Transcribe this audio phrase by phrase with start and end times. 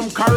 [0.00, 0.29] come correct.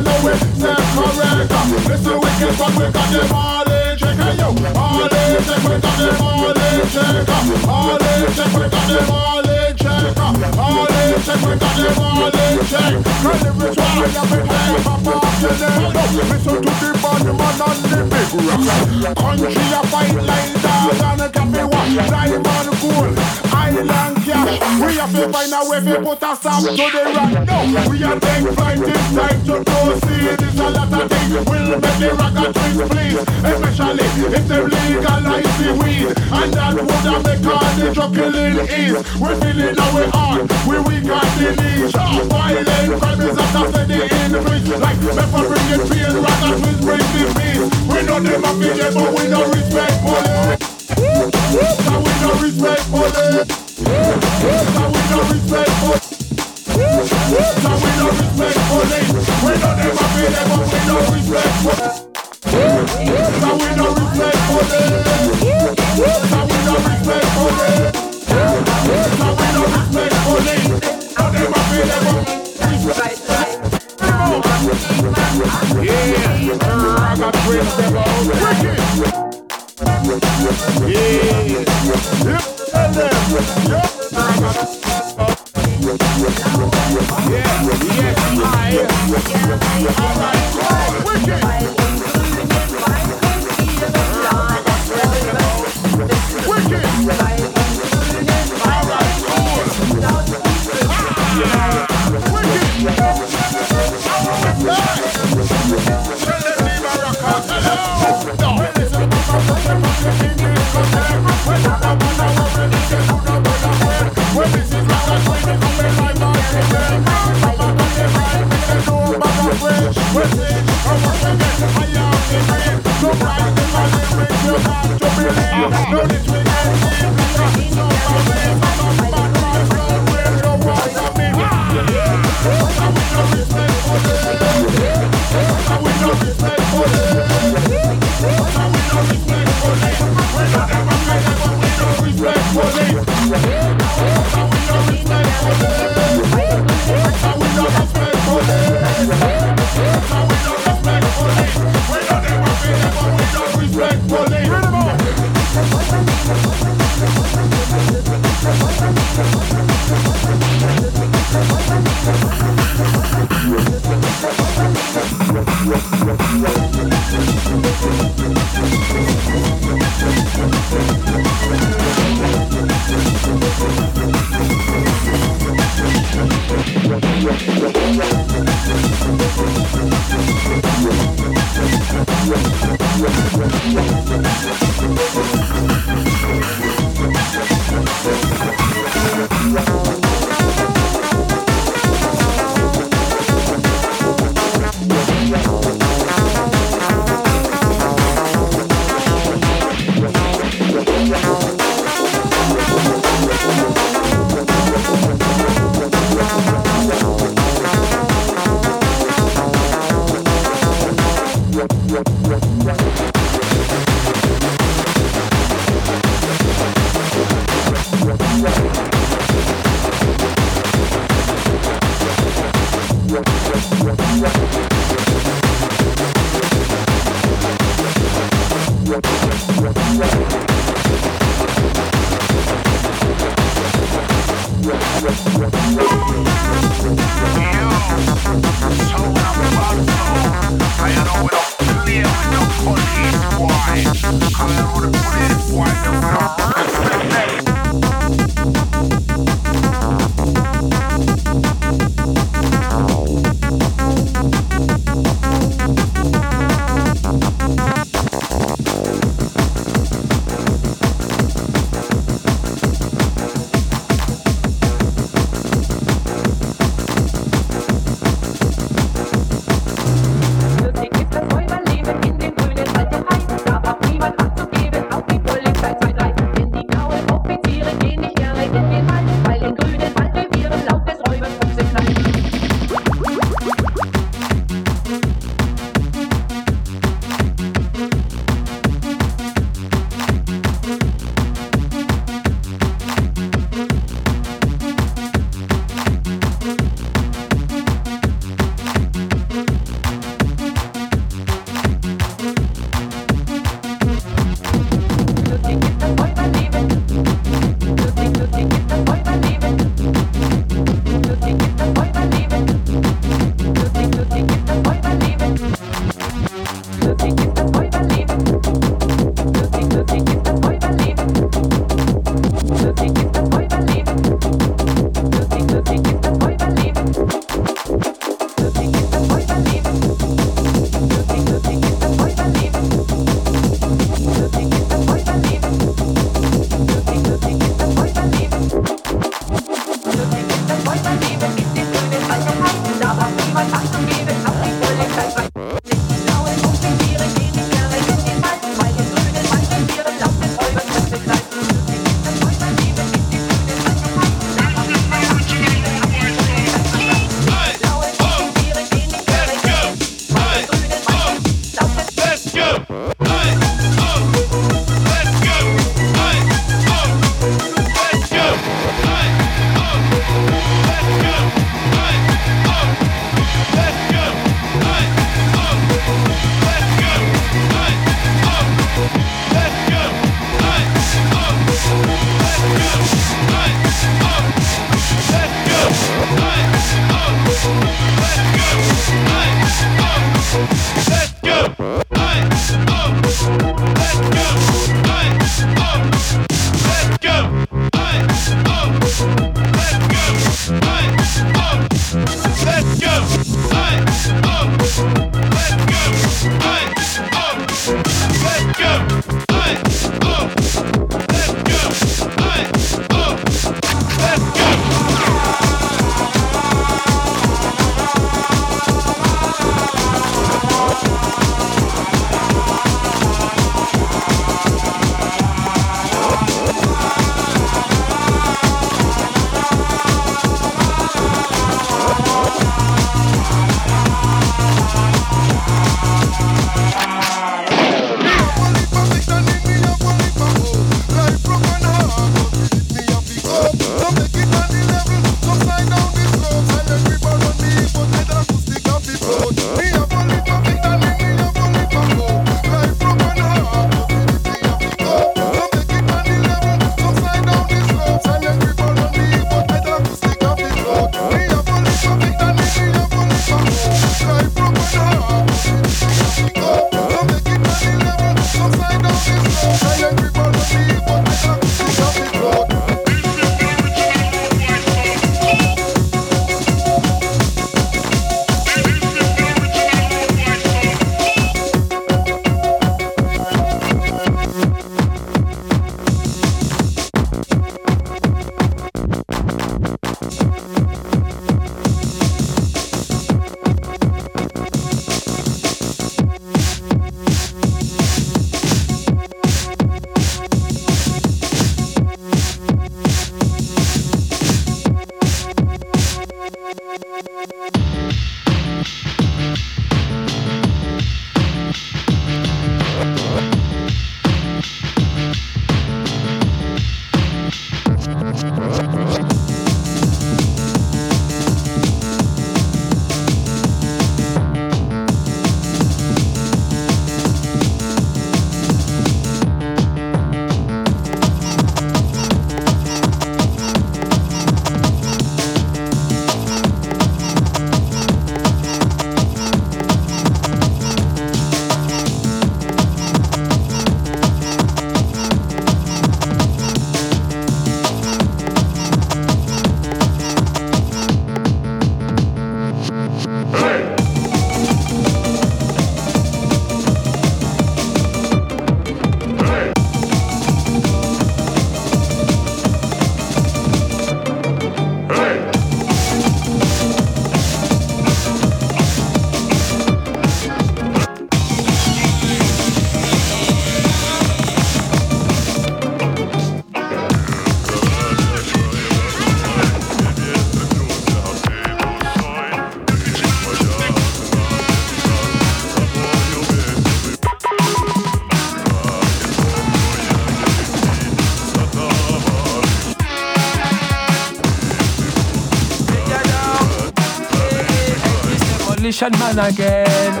[598.81, 600.00] Shanman again.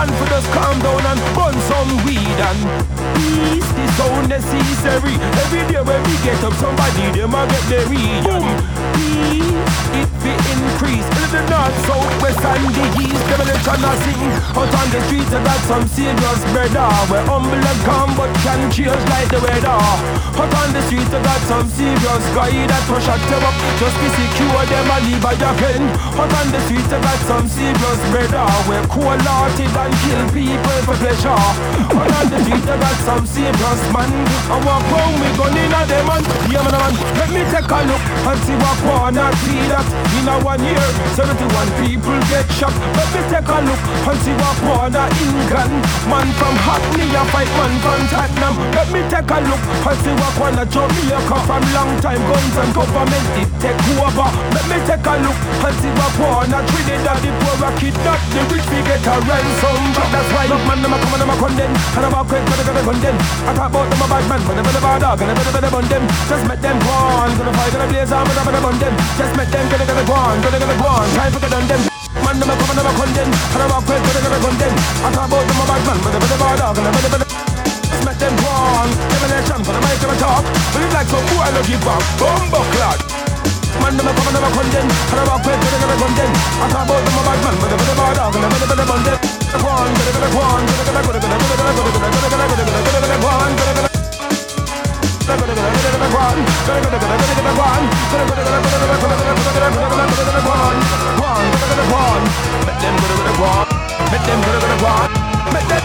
[0.00, 2.60] Everyone for us calm down and burn some weed and
[3.16, 3.70] peace.
[3.72, 5.12] This so necessary.
[5.44, 8.24] Every day when we get up, somebody them a get their weed.
[8.24, 8.79] Boom.
[9.00, 11.08] It be increase.
[11.20, 13.22] In the north, south, west and the east.
[13.30, 14.24] Demolition a sing.
[14.52, 16.90] Out on the streets, I got some serious brother.
[17.08, 19.72] We're humble and calm, but can change like the weather.
[19.72, 23.56] Out on the streets, I got some serious guy that will shut them up.
[23.80, 25.82] Just be secure, them and leave by your pen.
[26.20, 28.46] Out on the streets, I got some serious brother.
[28.68, 31.32] We're cold-hearted and kill people for pleasure.
[31.32, 34.10] Out on the streets, I got some serious man.
[34.50, 36.10] I walk home with gun in a them
[36.50, 36.94] yeah man, man.
[37.14, 39.86] Let me take a look and see what wanna see that
[40.18, 40.86] in a one year.
[41.14, 41.38] 71
[41.78, 42.74] people get shot.
[42.98, 45.74] Let me take a look and see what wanna England.
[46.10, 48.54] Man from Hackney, a fight man from Tottenham.
[48.74, 52.70] Let me take a look and see what wanna Jamaica from long time guns and
[52.74, 54.28] government it take over.
[54.54, 58.40] Let me take a look and see what wanna Trinidad the poor a kidnap the
[58.50, 59.78] rich we get a ransom.
[59.94, 62.20] But that's why look man them a come and them a condemn and I'm a
[62.26, 63.16] quick but they gonna condemn.
[63.46, 66.04] I talk about them a bad man but better bad dog and better bun them.
[66.26, 68.94] Just make them go on, gonna fight gonna blaze on but on them.
[69.18, 71.06] Just met them gonna gonna go on, gonna gonna go on.
[71.18, 71.80] Time for get on them.
[72.22, 73.28] Man, them come, them a then.
[73.50, 74.74] Can I rock with, gonna gonna condemn.
[75.02, 76.92] I talk about them a bad man, but they better the bar dog and they
[76.94, 77.18] put the
[77.90, 78.88] just met them go on.
[79.10, 80.44] Give me that jump, but the make them a talk.
[80.46, 82.98] But it's like some boy I love you back, bumbo clock.
[83.82, 84.86] Man, them a come, them a then.
[84.86, 86.32] Can I rock with, gonna gonna condemn.
[86.62, 88.50] I talk about them a bad man, but they better the bar dog and they
[88.54, 89.18] put the put the condemn.
[89.50, 92.38] Go on, gonna gonna go on, gonna gonna go on, gonna gonna go on, gonna
[92.38, 93.89] gonna go on, gonna gonna go on.
[95.30, 95.46] Make
[105.68, 105.80] them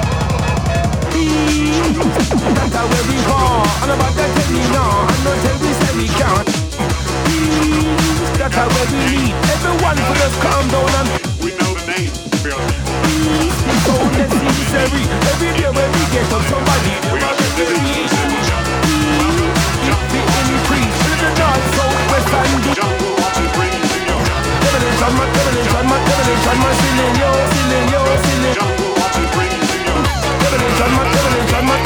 [2.55, 2.75] That's
[3.05, 5.95] we want And about that tell me now And not tell we say
[19.85, 20.19] the
[20.53, 21.05] increase
[25.05, 28.55] my my ceiling, yo, ceiling, yo, ceiling.
[30.55, 31.79] Ceiling, yo, ceiling, yo, my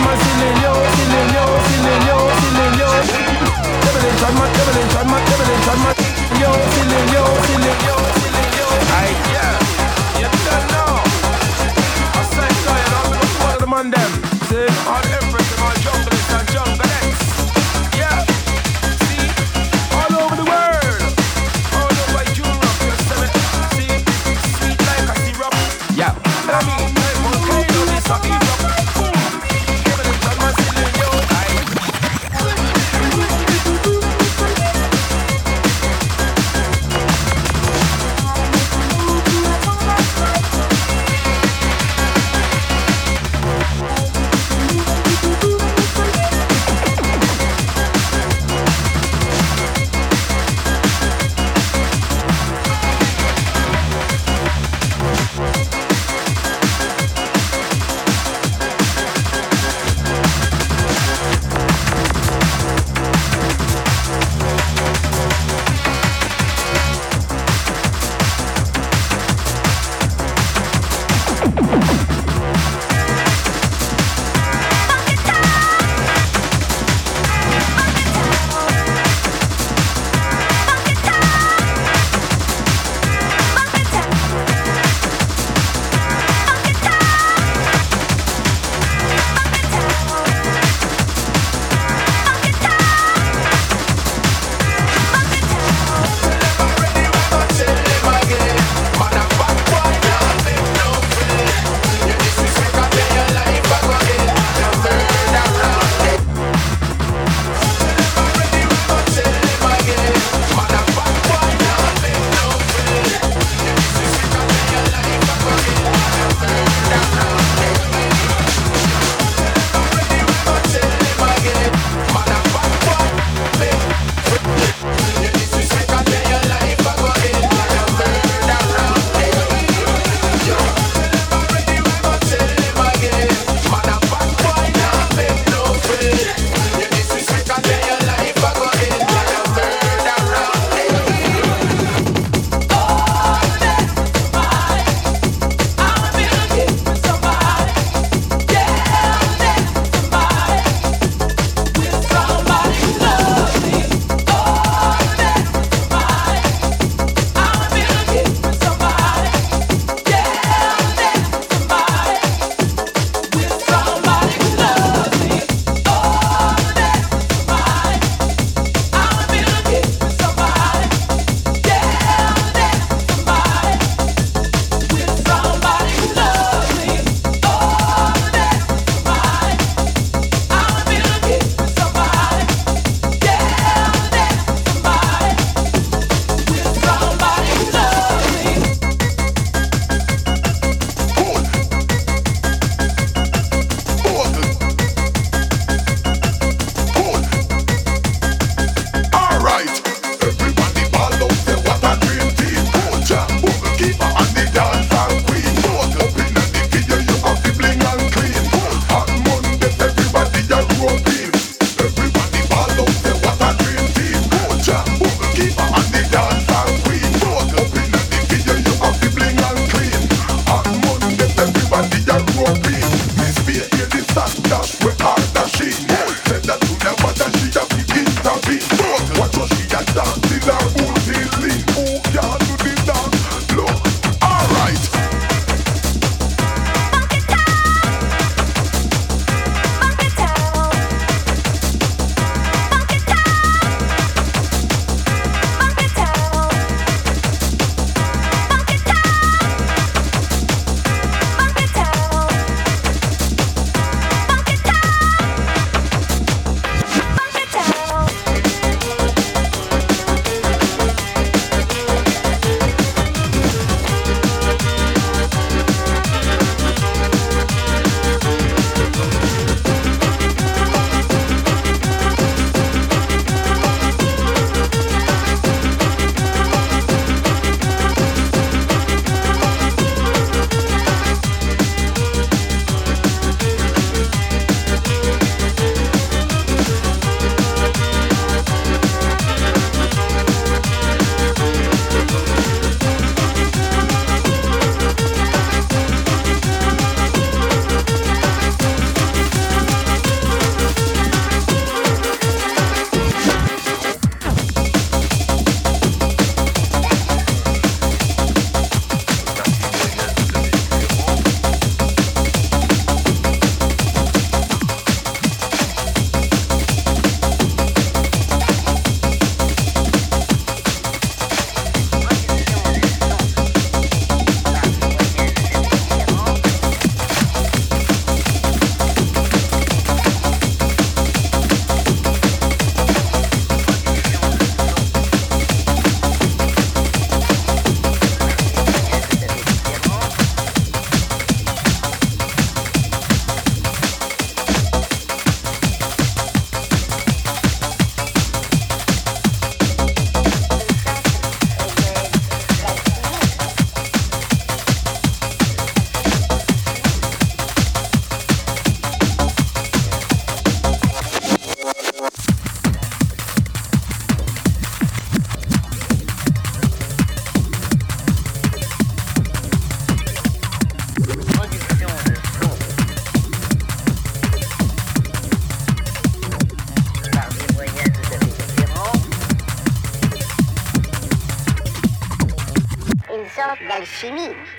[0.00, 2.90] my ceiling, yo, ceiling, yo, ceiling, yo, ceiling, yo.
[4.92, 5.18] My my
[5.76, 5.92] my
[6.40, 7.99] yo, ceiling, yo, ceiling, yo.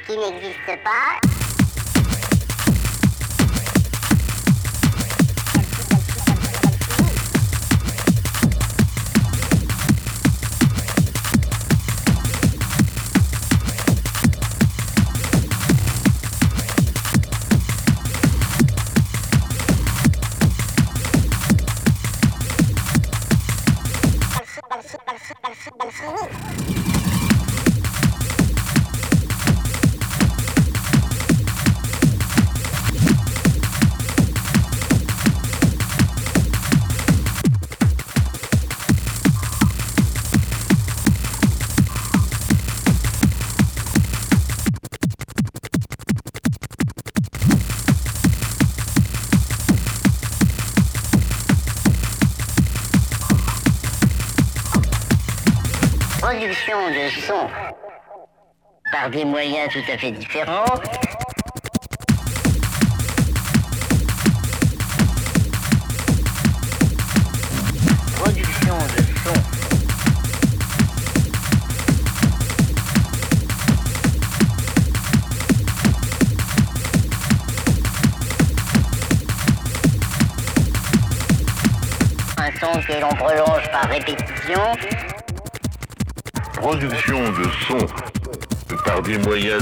[0.06, 1.01] Qui n'existe pas
[58.92, 60.66] par des moyens tout à fait différents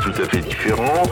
[0.01, 1.03] tout à fait différent.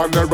[0.00, 0.27] and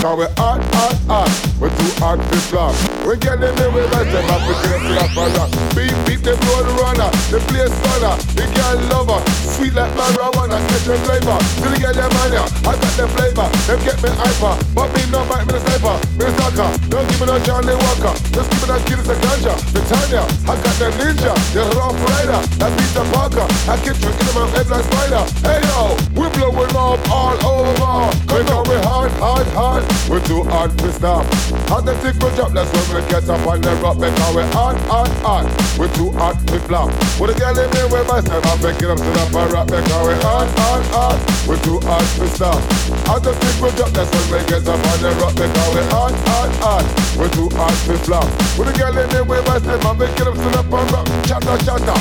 [0.00, 1.28] because we hot, hot, hot.
[1.60, 2.72] We're too hot to flop.
[3.04, 5.52] We get in there, we let them up, we get up on rock.
[5.76, 10.82] Beat, beat, the blood runner, the place runner, the girl lover, sweet like marijuana, get
[10.88, 11.36] the flavor.
[11.60, 13.48] Till the girl them man I got the flavor.
[13.68, 16.68] Them get me hyper, but me no bite me the sniper, me the stalker.
[16.88, 19.69] Don't give me no Johnnie Walker, just give me that kid the ganja.
[19.90, 23.46] Britannia, I got the ninja, the rough rider, that Peter Parker.
[23.66, 25.26] I keep drinking in my head like spider.
[25.42, 28.14] Hey yo, we blowing up all over.
[28.30, 29.82] Because we hard, hard, hard.
[30.06, 31.26] We're too hard to stop.
[31.74, 33.98] And the tick will drop, that's when we get up on the rock.
[33.98, 35.46] Because we hard, hard, hard.
[35.74, 36.94] We're too hard to flop.
[37.18, 39.66] With a girl in me with myself, I'm picking up to the rock.
[39.66, 41.18] Because we hard, hard, hard.
[41.60, 42.56] We're too hard to stop.
[42.56, 45.34] And the tick will drop, that's when we get up on the rock.
[45.36, 46.84] Because we hard, hard, hard.
[47.20, 48.24] We're too hard to flop.
[48.56, 51.06] With a girl in me with myself, I'm picking up to the rock.
[51.28, 51.98] Chatter, chatter.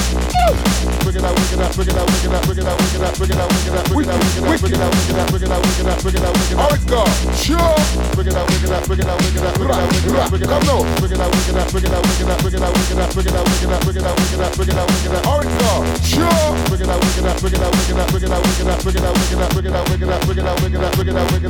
[1.03, 2.79] Bring it out, bring it out, bring it out, bring it out, bring it out,
[2.79, 4.95] bring it out, bring it out, bring it out, bring it out, bring it out,
[4.95, 6.33] bring it out, bring it out bring it out, bring it out, bring it out,
[6.33, 6.63] bring it out.
[6.63, 7.01] Alright, go.
[7.35, 7.75] Sure.
[8.15, 9.89] Bring it out, bring it out, bring it out, bring it out, bring it out,
[9.89, 10.61] bring it out, bring it out.
[10.63, 10.95] Come on.
[10.99, 12.73] Bring it out, bring it out, bring it out, bring it out, bring it out,
[12.73, 14.53] bring it out, bring it out, bring it out, bring it out, bring it out,
[14.55, 15.25] bring it out, bring it out.
[15.25, 15.71] Alright, go.
[16.03, 16.45] Sure.
[16.69, 18.43] Bring it out, bring it out, bring it out, bring it out, bring it out,
[18.43, 20.45] bring it out, bring it out, bring it out, out, bring it out, bring it
[20.45, 21.49] out, bring it out, bring it out, bring.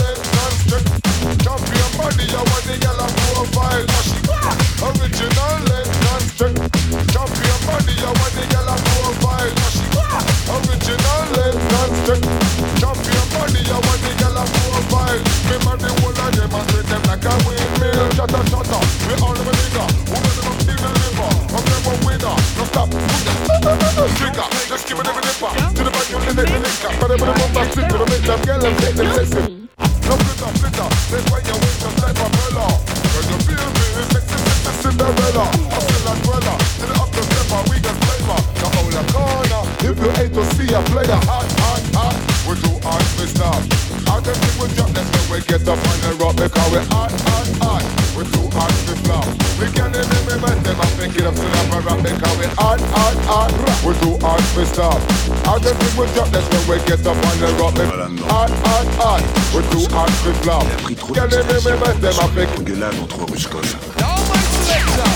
[2.21, 3.85] me, I want the yellow profile.
[3.85, 4.17] Now she
[4.85, 6.53] original, let non strip.
[7.09, 9.51] Jump your body, I want the yellow profile.
[9.57, 9.85] Now she
[10.53, 12.21] original, let non strip.
[12.77, 15.21] Jump your body, I want the yellow profile.
[15.49, 18.05] Me man, the whole of them, I treat them like a windmill.
[18.13, 18.45] Shut up.
[19.07, 19.83] We all of a nigga.
[20.11, 20.61] Woman of a.
[21.51, 22.35] I'm never winner.
[22.57, 22.89] No stop.
[24.17, 24.47] Trigger.
[24.67, 25.51] Just give it every nipper.
[25.75, 26.75] To the back, you let it lick.
[26.99, 29.61] But I'm gonna move back to make them yell and take the.
[30.11, 30.89] No glitter, glitter.
[31.11, 32.17] That's why you like
[33.31, 34.39] you feel me, sexy,
[34.81, 35.45] Cinderella.
[36.07, 36.55] I'm.
[36.79, 38.39] To the up stepper, we got flavor.
[38.61, 39.61] The whole corner.
[39.83, 40.73] If you to see
[41.25, 42.31] hot, hot, hot.
[45.31, 48.00] We get up on the final rock because we're hot, hot, hot.
[48.11, 49.23] We too hard to now.
[49.55, 50.51] We can't even remember.
[50.51, 53.51] I think it up to the rap because we on, on, on.
[53.87, 54.63] We too hard to.
[55.47, 57.79] I just think we drop when we get up on the rock.
[58.35, 59.21] On, on, on.
[59.55, 60.67] We too hard to flop.
[61.15, 62.15] Can't even them.
[62.19, 62.51] I think.
[62.67, 63.75] Gueulade entre ruches coches.
[63.95, 65.09] My selector.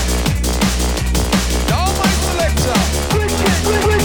[1.68, 2.80] Dans my selector.
[3.84, 3.95] Quick.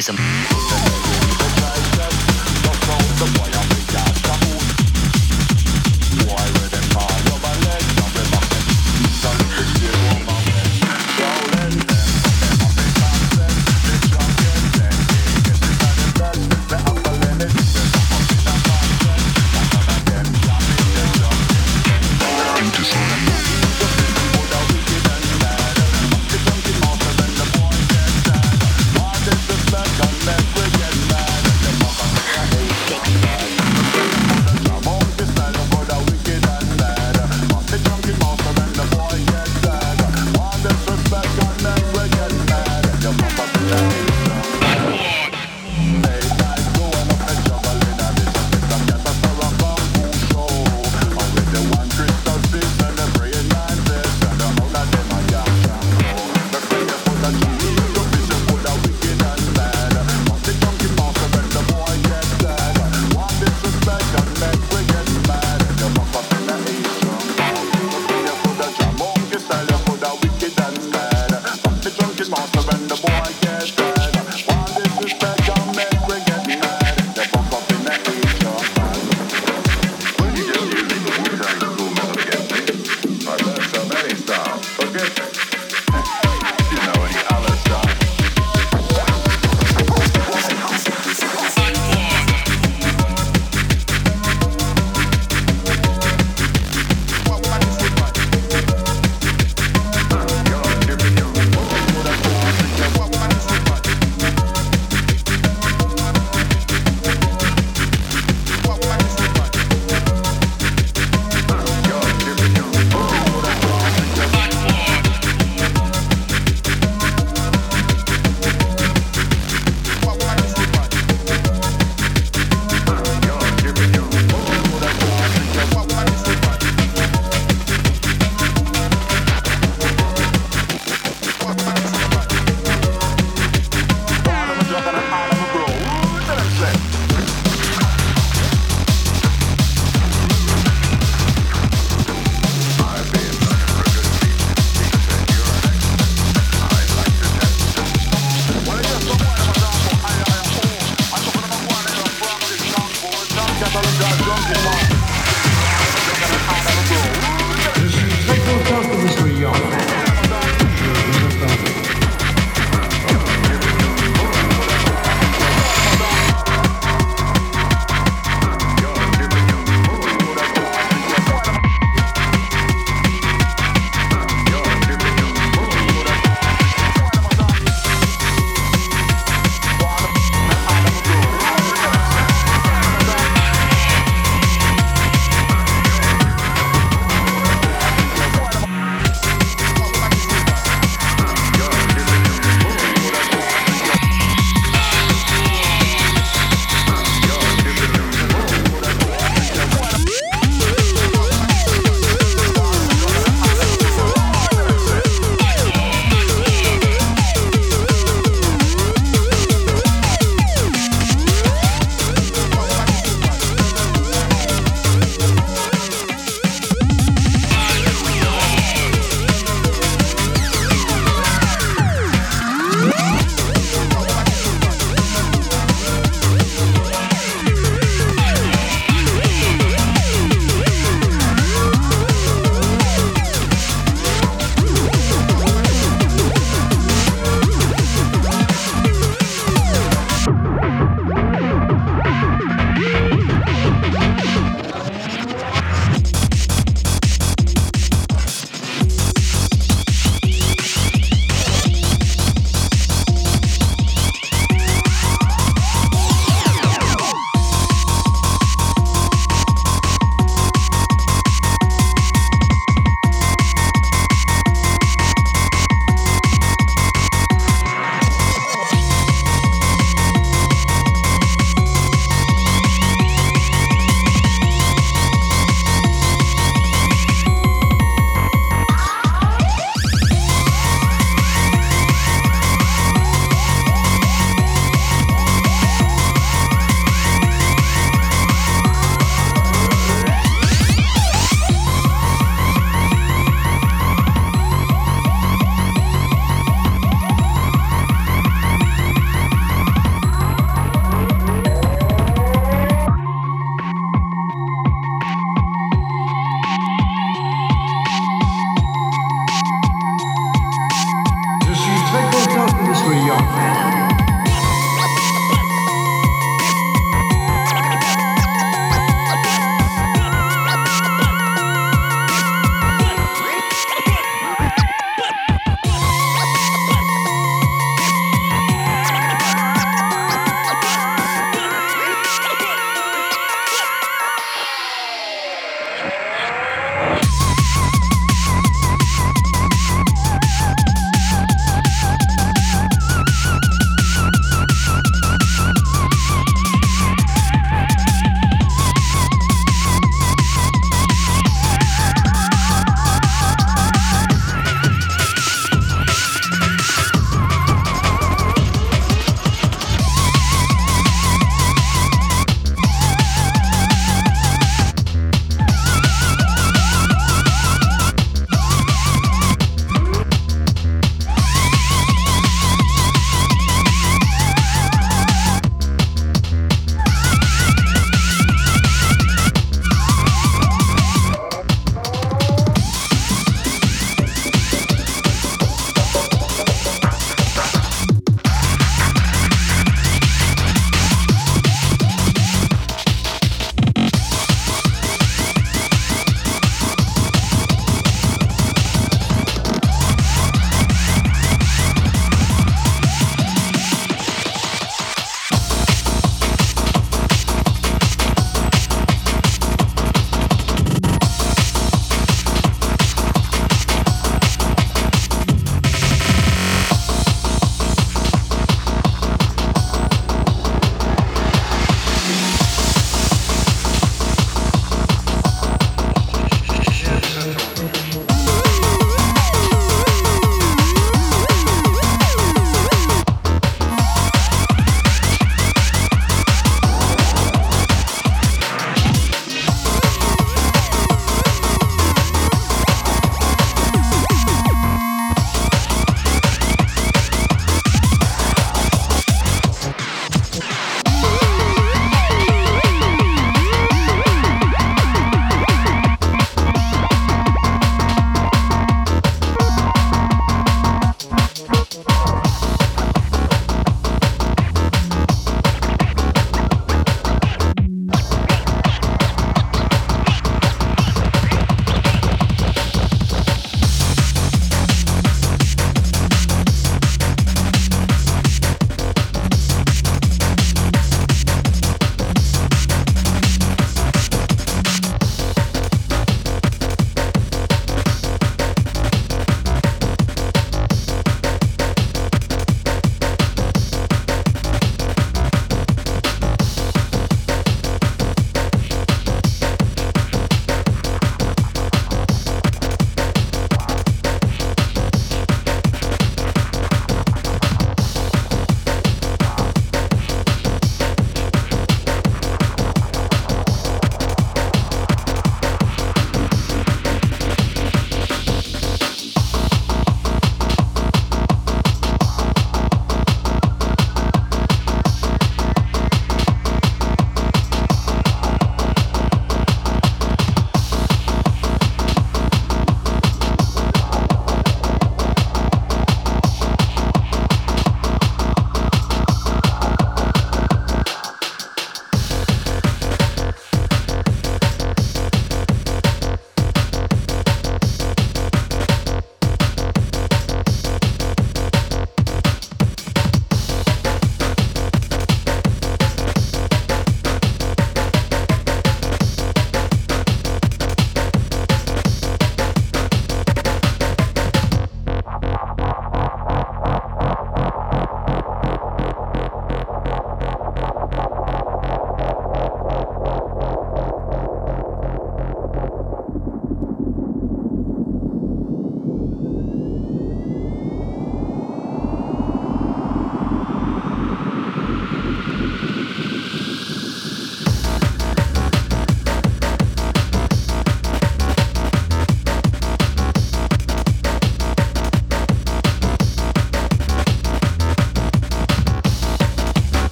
[0.00, 0.59] Some.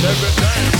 [0.00, 0.77] Every time.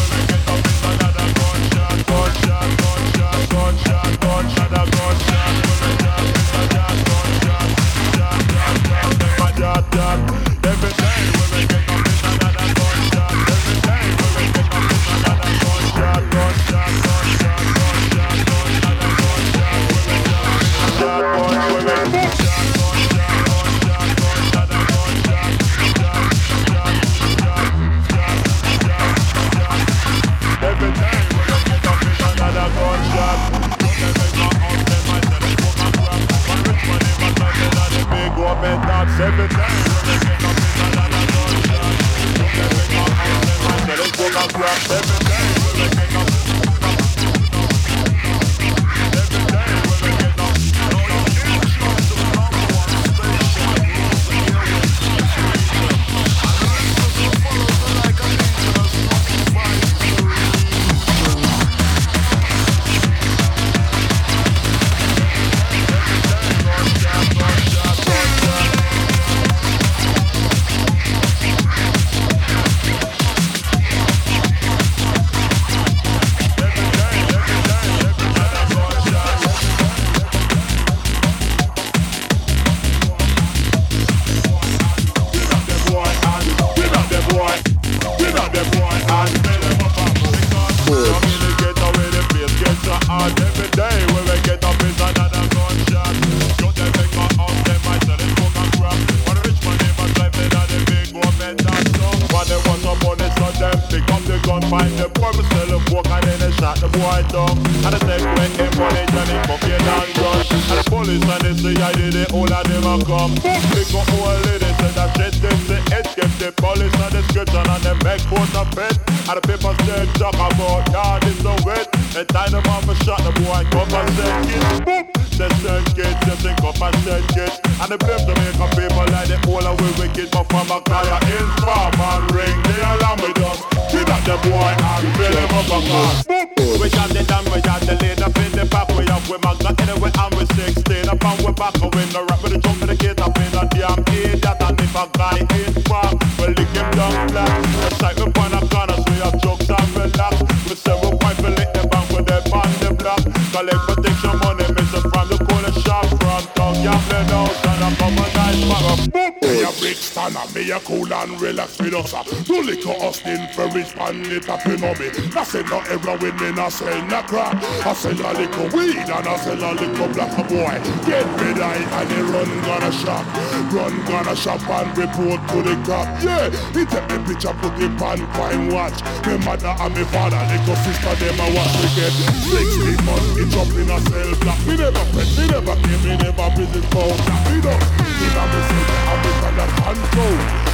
[166.79, 167.59] Sell no crack.
[167.83, 170.79] I sell a little weed and I sell a little black boy.
[171.03, 173.27] Get of it and he run gonna shop.
[173.75, 176.07] Run gonna shop and report to the cop.
[176.23, 178.99] Yeah, he take me picture, put it on fine watch.
[179.27, 182.15] Me mother and me father, little sister, them a watch me get
[182.47, 184.59] 60 months, he jump in a cell block.
[184.67, 187.19] Me never fret, me never came, me never visit phone.
[187.51, 187.83] Me don't,
[188.23, 190.39] in a me say, I'm a control.
[190.39, 190.68] Write a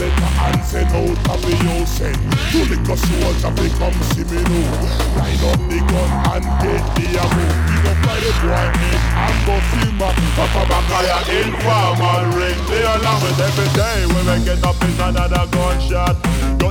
[0.00, 2.16] letter and send out of the ocean
[2.52, 4.72] To liquor soldier fi come see me now
[5.20, 7.44] Line up the gun and get the ammo.
[7.68, 11.22] Big up by the boy head and bust him up Up a back of your
[11.44, 12.58] informal ring.
[12.64, 16.29] Play along with every day when we get up is another gunshot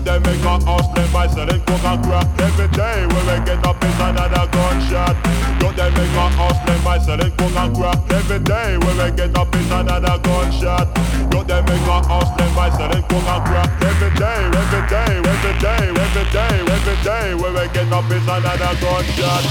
[0.10, 3.78] they make a them by selling coke and crack Every day when we get up
[3.84, 5.16] is another gunshot
[5.62, 9.38] Don't they make a them by selling coke and crack Every day when we get
[9.38, 10.88] up is another gunshot
[11.30, 15.54] Don't they make a them by selling coke and crack every day, every day, every
[15.62, 17.36] day, every day, every day.
[17.36, 19.44] When we get up is another gunshot.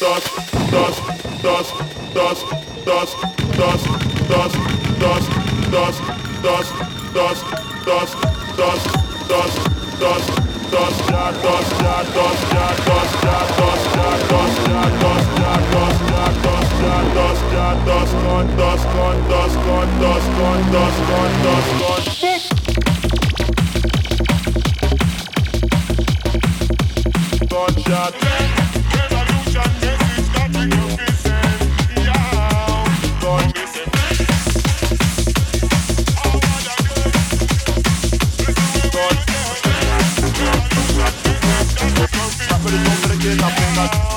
[0.00, 0.26] Dust,
[0.70, 0.98] dust,
[1.42, 1.72] dust,
[2.12, 2.42] dust,
[2.84, 3.16] dust,
[3.56, 3.86] dust,
[4.28, 4.56] dust,
[5.00, 5.28] dust,
[5.70, 6.00] dust,
[6.42, 6.72] dust,
[7.14, 7.44] dust,
[7.84, 8.14] dust,
[8.56, 9.65] dust, dust,
[27.86, 28.65] Gunshot.
[43.76, 44.15] Not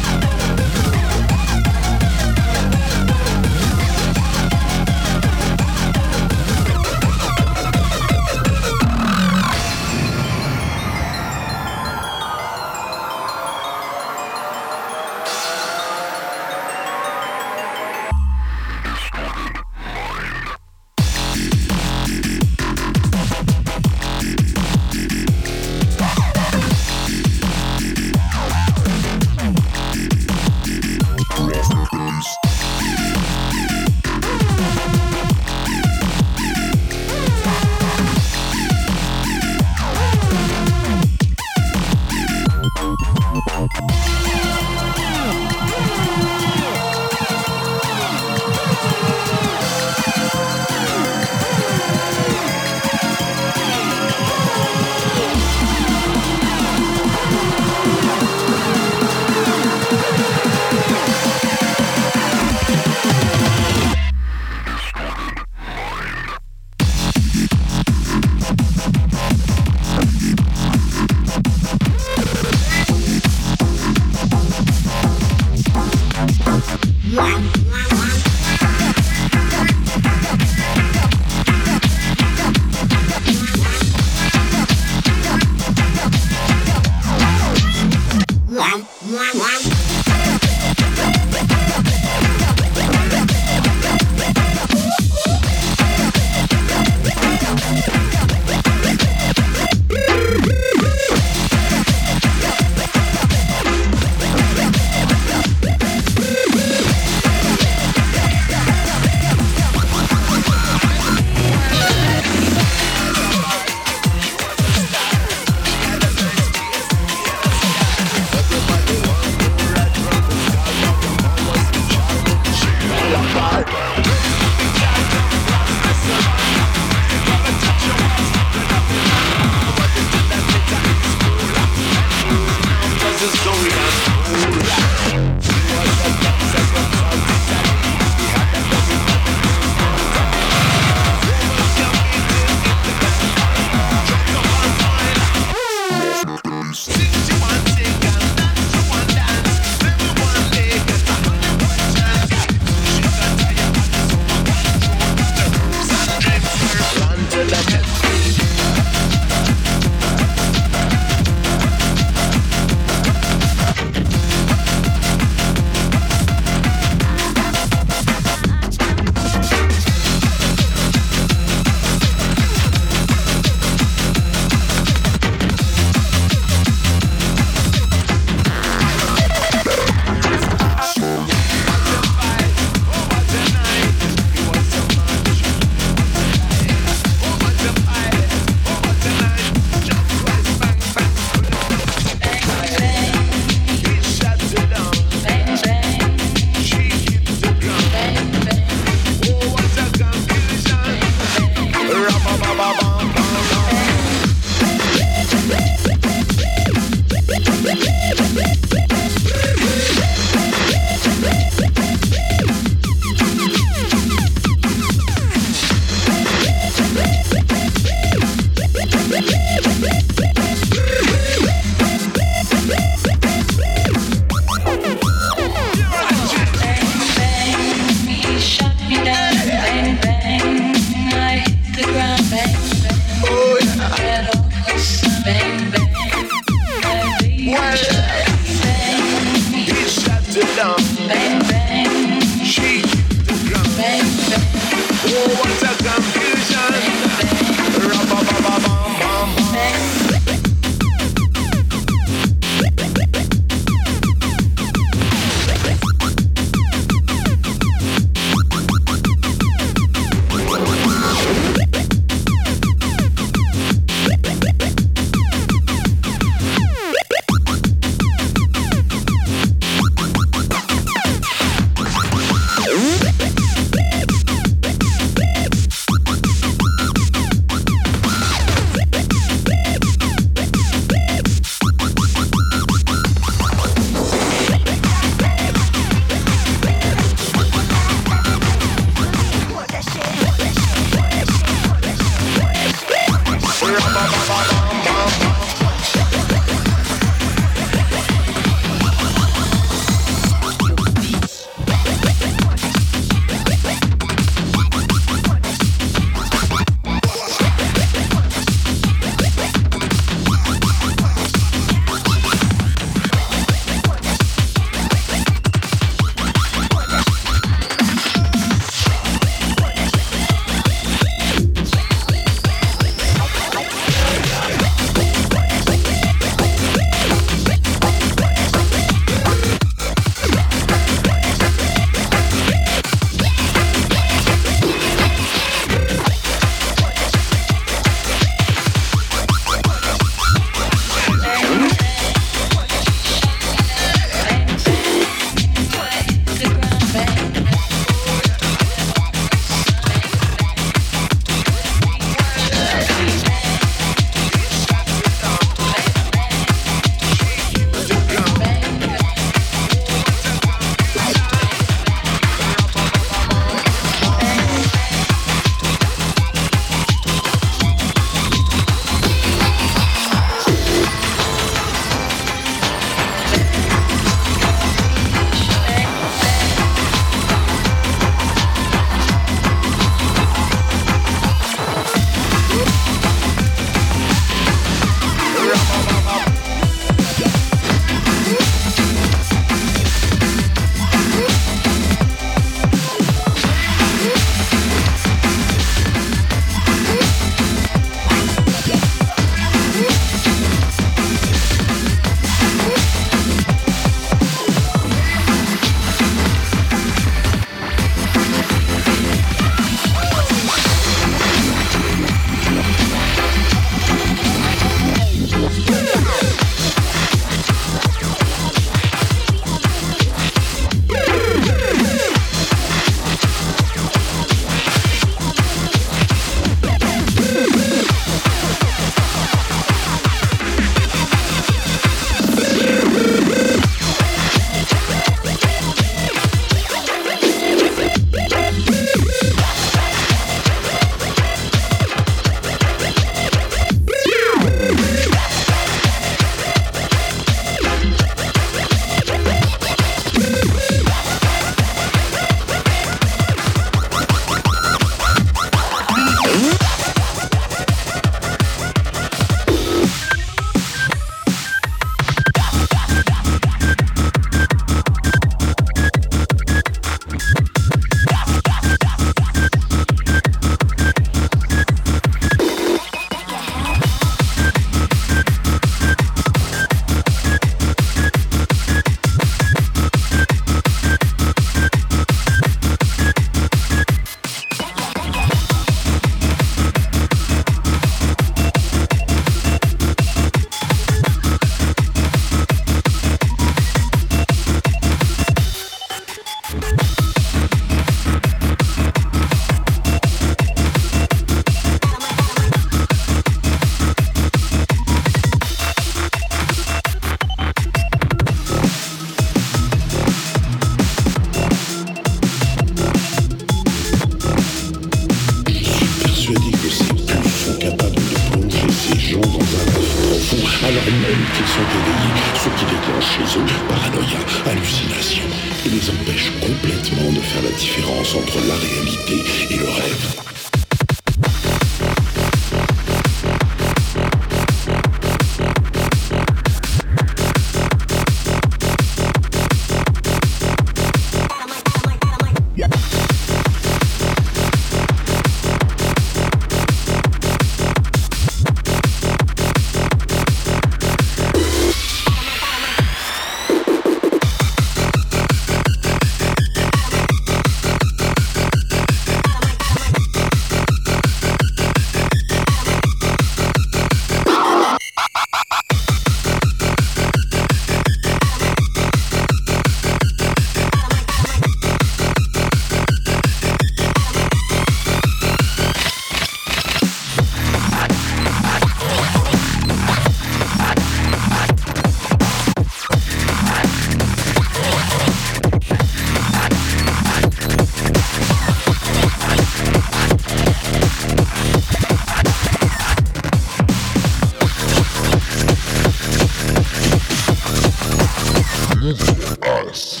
[599.60, 600.00] Morales.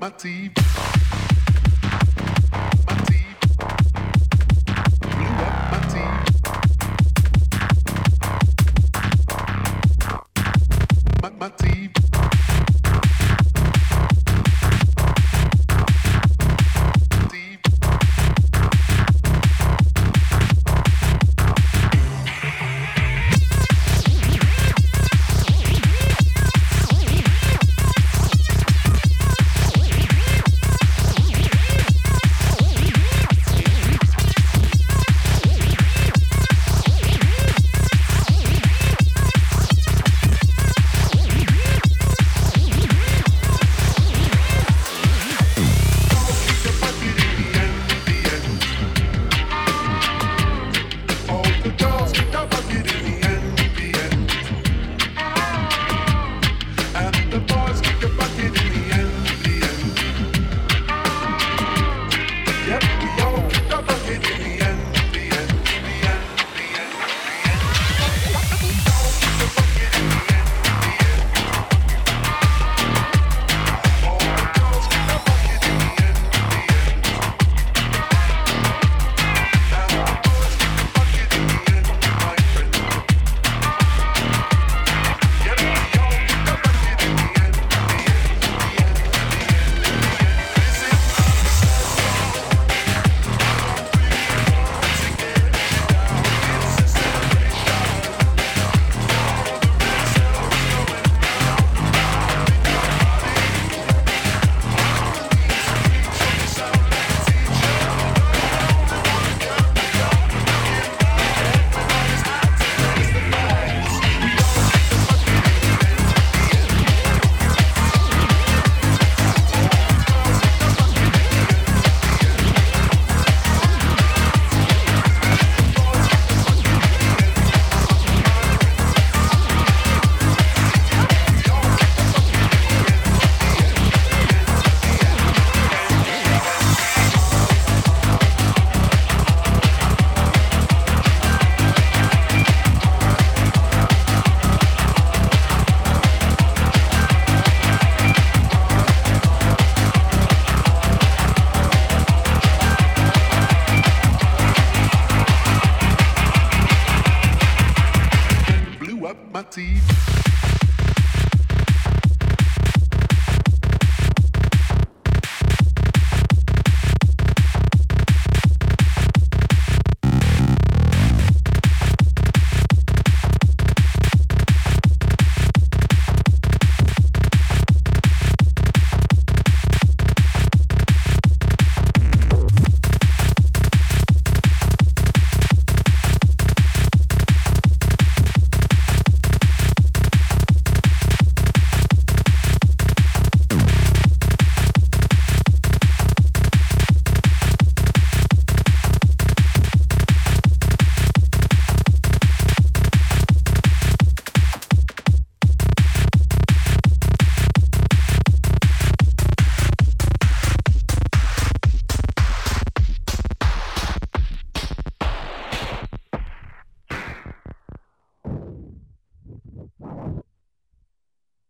[0.00, 1.07] My TV.